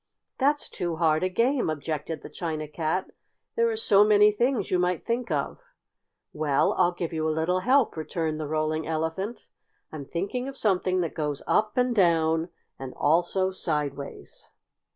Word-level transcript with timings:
"That's 0.39 0.67
too 0.67 0.95
hard 0.95 1.21
a 1.21 1.29
game," 1.29 1.69
objected 1.69 2.23
the 2.23 2.29
China 2.31 2.67
Cat. 2.67 3.11
"There 3.55 3.69
are 3.69 3.75
so 3.75 4.03
many 4.03 4.31
things 4.31 4.71
you 4.71 4.79
might 4.79 5.05
think 5.05 5.29
of." 5.29 5.59
"Well, 6.33 6.73
I'll 6.79 6.91
give 6.91 7.13
you 7.13 7.29
a 7.29 7.29
little 7.29 7.59
help," 7.59 7.95
returned 7.95 8.39
the 8.39 8.47
Rolling 8.47 8.87
Elephant. 8.87 9.45
"I'm 9.91 10.05
thinking 10.05 10.47
of 10.47 10.57
something 10.57 11.01
that 11.01 11.13
goes 11.13 11.43
up 11.45 11.77
and 11.77 11.95
down 11.95 12.49
and 12.79 12.95
also 12.95 13.51
sideways." 13.51 14.49